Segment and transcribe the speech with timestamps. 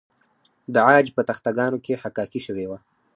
[0.73, 2.79] د عاج په تخته ګانو کې حکاکي شوې وه